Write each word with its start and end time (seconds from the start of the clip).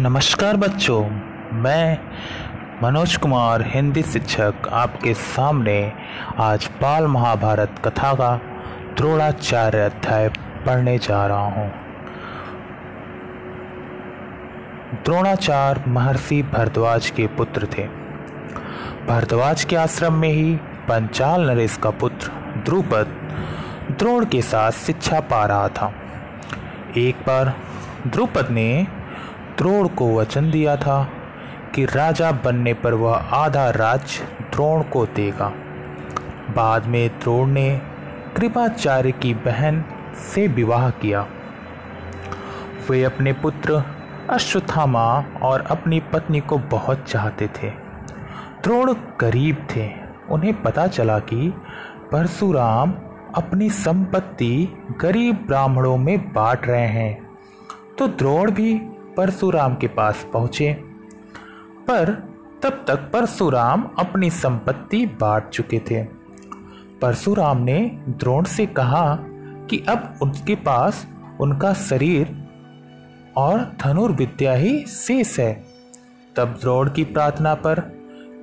नमस्कार 0.00 0.56
बच्चों, 0.56 1.02
मैं 1.52 1.98
मनोज 2.82 3.16
कुमार, 3.16 3.62
हिंदी 3.66 4.02
शिक्षक 4.02 4.54
आपके 4.72 5.14
सामने 5.14 5.92
आज 6.38 6.70
बाल 6.82 7.06
महाभारत 7.06 7.74
कथा 7.84 8.12
का 8.14 8.36
द्रोणाचार्य 8.96 9.78
अध्याय 9.78 10.28
पढ़ने 10.66 10.98
जा 10.98 11.26
रहा 11.26 11.46
हूँ। 11.46 11.68
द्रोणाचार्य 15.04 15.90
महर्षि 15.90 16.42
भरद्वाज 16.42 17.10
के 17.10 17.26
पुत्र 17.26 17.68
थे। 17.78 17.88
भरद्वाज 19.06 19.64
के 19.64 19.76
आश्रम 19.76 20.14
में 20.14 20.28
ही 20.28 20.56
पंचाल 20.88 21.50
नरेश 21.50 21.76
का 21.76 21.90
पुत्र 21.90 22.30
द्रुपद 22.64 23.16
द्रोण 23.98 24.24
के 24.24 24.42
साथ 24.42 24.70
शिक्षा 24.70 25.20
पा 25.20 25.46
रहा 25.46 25.68
था। 25.68 25.92
एक 26.96 27.16
बार 27.16 27.54
द्रुपद 28.06 28.50
ने 28.50 28.86
द्रोण 29.58 29.88
को 29.88 30.16
वचन 30.16 30.50
दिया 30.50 30.76
था 30.76 31.08
कि 31.74 31.84
राजा 31.84 32.32
बनने 32.32 32.74
पर 32.74 32.94
वह 32.94 33.14
आधा 33.16 33.70
राज्य 33.70 34.24
द्रोण 34.52 34.82
को 34.82 35.06
देगा। 35.06 35.52
बाद 36.56 36.86
में 36.86 37.08
द्रोण 37.08 37.48
ने 37.48 37.80
कृपाचार्य 38.36 39.12
की 39.12 39.34
बहन 39.34 39.84
से 40.14 40.46
विवाह 40.46 40.90
किया। 40.90 41.26
वे 42.90 43.04
अपने 43.04 43.32
पुत्र 43.32 43.82
अश्वत्थामा 44.30 45.24
और 45.42 45.60
अपनी 45.60 46.00
पत्नी 46.00 46.40
को 46.40 46.58
बहुत 46.58 47.04
चाहते 47.08 47.46
थे। 47.46 47.70
द्रोण 48.62 48.94
गरीब 49.20 49.66
थे। 49.76 49.90
उन्हें 50.30 50.62
पता 50.62 50.86
चला 50.86 51.18
कि 51.18 51.54
परशुराम 52.12 52.94
अपनी 53.34 53.70
संपत्ति 53.70 54.68
गरीब 55.00 55.44
ब्राह्मणों 55.46 55.96
में 55.96 56.32
बांट 56.32 56.66
रहे 56.66 56.86
हैं। 56.86 57.26
तो 57.98 58.08
द्रोण 58.08 58.50
भी 58.50 58.80
परशुराम 59.16 59.74
के 59.74 59.88
पास 59.88 60.26
पहुँचे। 60.32 60.72
पर 61.88 62.28
तब 62.62 62.84
तक 62.88 62.96
परशुराम 62.96 63.90
अपनी 63.98 64.30
संपत्ति 64.30 65.06
बांट 65.06 65.48
चुके 65.48 65.78
थे। 65.78 66.04
परशुराम 67.02 67.58
ने 67.58 67.98
द्रोण 68.08 68.44
से 68.44 68.66
कहा 68.66 69.18
कि 69.70 69.84
अब 69.88 70.18
उनके 70.22 70.54
पास 70.54 71.06
उनका 71.40 71.72
शरीर 71.74 72.48
और 73.36 73.72
धनुर्विद्या 73.80 74.52
ही 74.52 74.86
शेष 74.86 75.38
है। 75.38 75.64
तब 76.36 76.48
द्रोण 76.60 76.90
की 76.90 77.04
प्रार्थना 77.04 77.54
पर 77.54 77.80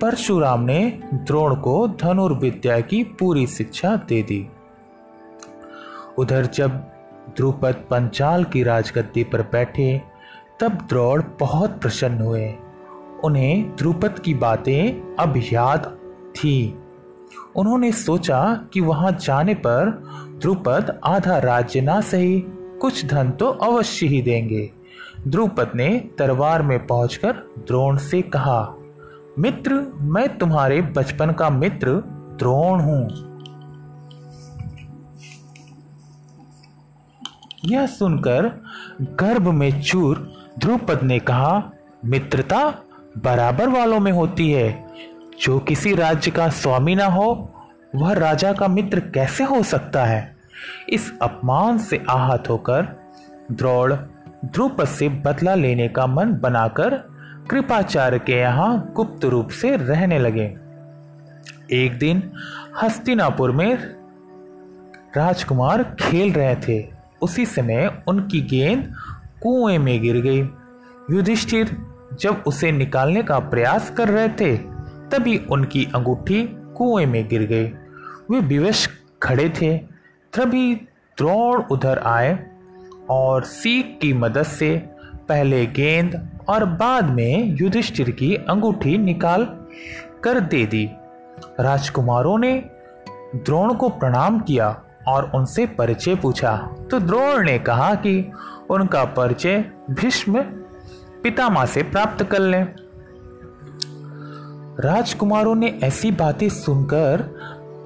परशुराम 0.00 0.60
ने 0.60 1.00
द्रोण 1.14 1.54
को 1.54 1.88
धनुर्विद्या 1.88 2.80
की 2.80 3.04
पूरी 3.04 3.46
शिक्षा 3.46 3.96
दे 3.96 4.22
दी। 4.22 4.48
उधर 6.18 6.46
जब 6.46 6.70
द्रुपद 7.36 7.74
पंचाल 7.90 8.44
की 8.44 8.62
राजगद्दी 8.62 9.24
पर 9.24 9.42
बैठे 9.42 10.11
तब 10.60 10.72
द्रोण 10.88 11.22
बहुत 11.40 11.80
प्रसन्न 11.80 12.20
हुए। 12.20 12.54
उन्हें 13.24 13.76
द्रुपद 13.76 14.18
की 14.18 14.34
बातें 14.34 15.16
अब 15.16 15.34
याद 15.52 15.86
थी। 16.36 16.78
उन्होंने 17.56 17.92
सोचा 17.92 18.68
कि 18.72 18.80
वहाँ 18.80 19.12
जाने 19.12 19.54
पर 19.54 19.90
द्रुपद 20.40 21.00
आधा 21.04 21.38
राज्य 21.38 21.80
ना 21.80 22.00
सही, 22.00 22.40
कुछ 22.80 23.04
धन 23.06 23.30
तो 23.30 23.46
अवश्य 23.46 24.06
ही 24.06 24.22
देंगे। 24.22 24.70
द्रुपद 25.28 25.72
ने 25.74 25.88
दरबार 26.18 26.62
में 26.62 26.86
पहुंचकर 26.86 27.32
द्रोण 27.66 27.96
से 27.96 28.22
कहा, 28.22 28.74
मित्र, 29.38 29.74
मैं 30.00 30.38
तुम्हारे 30.38 30.80
बचपन 30.82 31.32
का 31.32 31.50
मित्र 31.50 31.92
द्रोण 32.38 32.80
हूँ। 32.80 33.08
यह 37.64 37.86
सुनकर 37.86 38.46
गर्भ 39.02 39.48
में 39.48 39.82
चूर 39.82 40.32
ध्रुपद 40.58 41.02
ने 41.02 41.18
कहा, 41.18 41.70
मित्रता 42.04 42.74
बराबर 43.18 43.68
वालों 43.68 44.00
में 44.00 44.12
होती 44.12 44.52
है। 44.52 44.86
जो 45.40 45.58
किसी 45.58 45.94
राज्य 45.94 46.30
का 46.30 46.48
स्वामी 46.48 46.94
ना 46.94 47.04
हो, 47.04 47.54
वह 47.94 48.12
राजा 48.12 48.52
का 48.52 48.68
मित्र 48.68 49.00
कैसे 49.00 49.44
हो 49.44 49.62
सकता 49.62 50.04
है? 50.04 50.36
इस 50.88 51.18
अपमान 51.22 51.78
से 51.78 52.04
आहत 52.10 52.44
होकर 52.48 52.82
द्रोण 53.52 53.96
ध्रुपद 54.44 54.84
से 54.84 55.08
बदला 55.08 55.54
लेने 55.54 55.88
का 55.88 56.06
मन 56.06 56.34
बनाकर 56.34 56.94
कृपाचार्य 57.50 58.18
के 58.18 58.32
यहाँ 58.32 58.92
गुप्त 58.96 59.24
रूप 59.24 59.48
से 59.48 59.76
रहने 59.76 60.18
लगे। 60.18 60.56
एक 61.72 61.98
दिन 61.98 62.32
हस्तिनापुर 62.82 63.50
में 63.50 63.74
राजकुमार 65.16 65.84
खेल 65.84 66.32
रहे 66.32 66.54
थे। 66.54 66.88
उसी 67.22 67.46
समय 67.46 68.02
उनकी 68.06 68.40
गेंद 68.40 68.94
कुएँ 69.42 69.78
में 69.78 70.02
गिर 70.02 70.16
गई। 70.16 70.40
युधिष्ठिर 71.10 71.76
जब 72.20 72.42
उसे 72.46 72.72
निकालने 72.72 73.22
का 73.22 73.38
प्रयास 73.38 73.90
कर 73.90 74.08
रहे 74.08 74.28
थे, 74.28 74.56
तभी 75.10 75.38
उनकी 75.50 75.84
अंगूठी 75.94 76.48
कुएँ 76.50 77.06
में 77.06 77.28
गिर 77.28 77.42
गई। 77.42 77.64
वे 78.30 78.40
विवश 78.40 78.88
खड़े 79.22 79.48
थे। 79.48 79.78
तभी 80.32 80.74
द्रोण 81.18 81.62
उधर 81.70 81.98
आए 81.98 82.46
और 83.10 83.44
सीख 83.44 83.98
की 84.02 84.12
मदद 84.12 84.42
से 84.42 84.86
पहले 85.28 85.66
गेंद 85.66 86.28
और 86.48 86.64
बाद 86.64 87.04
में 87.04 87.56
युधिष्ठिर 87.56 88.10
की 88.10 88.34
अंगूठी 88.34 88.98
निकाल 88.98 89.44
कर 90.24 90.40
दे 90.40 90.66
दी। 90.66 90.90
राजकुमारों 91.60 92.38
ने 92.38 92.64
द्रोण 93.36 93.74
को 93.74 93.88
प्रणाम 93.88 94.40
किया 94.40 94.82
और 95.08 95.32
उनसे 95.34 95.66
परिचय 95.66 96.14
पूछा। 96.14 96.56
तो 96.90 97.00
द्रोण 97.00 97.44
ने 97.44 97.58
कहा 97.58 97.94
कि 97.94 98.32
उनका 98.70 99.04
परिचय 99.04 99.64
भीष्म 99.90 100.42
पितामह 101.22 101.64
से 101.64 101.82
प्राप्त 101.82 102.24
कर 102.24 102.38
लें। 102.38 102.68
राजकुमारों 104.80 105.54
ने 105.54 105.80
ऐसी 105.82 106.10
बातें 106.10 106.48
सुनकर, 106.48 107.20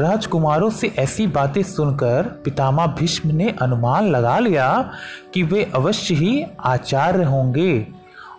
राजकुमारों 0.00 0.70
से 0.70 0.94
ऐसी 0.98 1.26
बातें 1.26 1.62
सुनकर 1.62 2.22
पितामह 2.22 2.86
भीष्म 2.86 3.30
ने 3.30 3.54
अनुमान 3.62 4.10
लगा 4.10 4.38
लिया 4.38 4.90
कि 5.34 5.42
वे 5.42 5.72
अवश्य 5.74 6.14
ही 6.14 6.44
आचार्य 6.60 7.24
होंगे। 7.24 7.86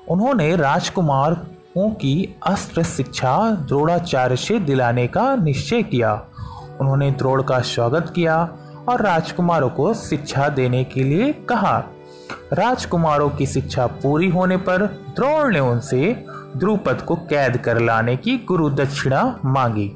उन्होंने 0.10 0.56
राजकुमारों 0.56 1.90
की 1.90 2.36
अस्त्र 2.48 2.84
शिक्षा 2.84 3.52
द्रोणाचार्य 3.52 4.36
से 4.36 4.60
दिलाने 4.60 5.08
का 5.08 5.36
निश्चय 5.36 5.84
किया। 5.84 6.26
उन्होंने 6.82 7.12
द्रोण 7.12 7.44
का 7.44 7.60
स्वागत 7.60 8.14
किया। 8.16 8.58
और 8.90 9.02
राजकुमारों 9.02 9.70
को 9.70 9.94
शिक्षा 9.94 10.50
देने 10.50 10.84
के 10.84 11.04
लिए 11.04 11.34
कहा। 11.34 11.84
राजकुमारों 12.54 13.30
की 13.30 13.46
शिक्षा 13.46 13.88
पूरी 13.88 14.30
होने 14.30 14.58
पर 14.58 14.82
द्रोण 14.86 15.54
ने 15.54 15.60
उनसे 15.60 16.26
द्रुपद 16.58 17.02
को 17.02 17.16
कैद 17.16 17.58
कर 17.58 17.82
लाने 17.82 18.18
की 18.18 18.38
गुरु 18.38 18.70
दक्षिणा 18.70 19.40
मांगी। 19.46 19.92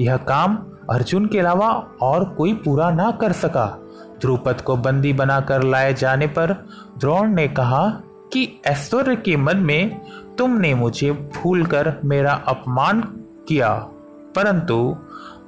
यह 0.00 0.16
काम 0.16 0.58
अर्जुन 0.90 1.26
के 1.26 1.38
अलावा 1.40 1.88
और 2.02 2.24
कोई 2.24 2.54
पूरा 2.54 2.90
ना 2.90 3.10
कर 3.10 3.32
सका। 3.32 3.78
द्रुपद 4.20 4.60
को 4.60 4.76
बंदी 4.76 5.12
बनाकर 5.12 5.62
लाए 5.62 5.94
जाने 5.94 6.26
पर 6.26 6.68
द्रोण 6.98 7.28
ने 7.28 7.48
कहा 7.48 7.88
कि, 8.32 8.60
ऐश्वर्य 8.66 9.16
के 9.16 9.36
मन 9.36 9.56
में 9.56 10.00
तुमने 10.38 10.74
मुझे 10.74 11.12
भूलकर 11.12 11.96
मेरा 12.04 12.32
अपमान 12.32 13.00
किया। 13.48 13.74
परंतु 14.36 14.96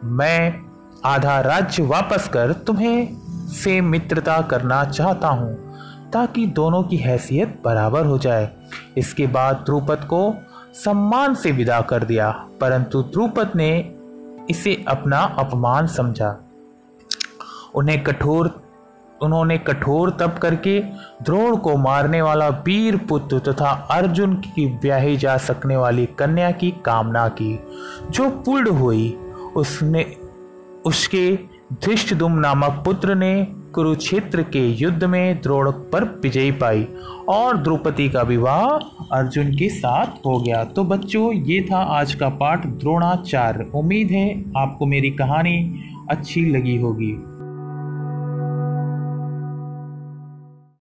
मैं 0.05 0.67
आधा 1.04 1.41
राज्य 1.41 1.82
वापस 1.82 2.28
कर 2.28 2.53
तुम्हें 2.53 3.16
से 3.48 3.81
मित्रता 3.81 4.41
करना 4.41 4.84
चाहता 4.84 5.28
हूँ, 5.28 5.54
ताकि 6.10 6.47
दोनों 6.47 6.82
की 6.82 6.97
हैसियत 6.97 7.60
बराबर 7.64 8.06
हो 8.06 8.19
जाए। 8.19 8.50
इसके 8.98 9.26
बाद 9.26 9.56
द्रुपद 9.56 10.04
को 10.04 10.34
सम्मान 10.75 11.34
से 11.34 11.53
विदा 11.53 11.81
कर 11.81 12.04
दिया, 12.04 12.31
परंतु 12.60 13.03
द्रुपद 13.03 13.53
ने 13.56 13.94
इसे 14.50 14.84
अपना 14.88 15.19
अपमान 15.38 15.86
समझा। 15.86 16.36
उन्हें 17.75 18.03
कठोर, 18.04 18.60
उन्होंने 19.22 19.59
कठोर 19.59 20.10
तप 20.10 20.39
करके 20.42 20.80
द्रोण 21.22 21.56
को 21.56 21.77
मारने 21.77 22.22
वाला 22.22 22.48
वीर 22.48 22.97
पुत्र 22.97 23.39
तथा 23.39 23.71
अर्जुन 23.91 24.34
की 24.34 24.66
ब्याही 24.66 25.16
जा 25.16 25.36
सकने 25.36 25.77
वाली 25.77 26.06
कन्या 26.06 26.50
की 26.50 26.71
कामना 26.71 27.28
की। 27.28 27.59
जो 28.10 28.28
पूर्ण 28.30 28.71
हुई, 28.71 29.18
उसने 29.56 30.03
उसके 30.88 31.36
धृष्टदुम 31.72 32.32
नामक 32.32 32.82
पुत्र 32.84 33.14
ने 33.14 33.46
कुरुक्षेत्र 33.74 34.42
के 34.42 34.60
युद्ध 34.68 35.04
में 35.04 35.40
द्रोण 35.42 35.70
पर 35.70 36.04
विजयी 36.22 36.50
पाई 36.50 36.86
और 37.28 37.56
द्रौपदी 37.56 38.08
का 38.08 38.22
विवाह 38.22 38.66
अर्जुन 39.16 39.52
के 39.56 39.68
साथ 39.68 40.26
हो 40.26 40.38
गया। 40.40 40.64
तो 40.64 40.84
बच्चों, 40.84 41.32
ये 41.32 41.60
था 41.72 41.78
आज 41.78 42.14
का 42.14 42.28
पाठ 42.28 42.66
द्रोणाचार्य। 42.66 43.70
उम्मीद 43.74 44.10
है 44.10 44.44
आपको 44.56 44.86
मेरी 44.86 45.10
कहानी 45.10 45.56
अच्छी 46.10 46.44
लगी 46.50 46.76
होगी। 46.76 47.12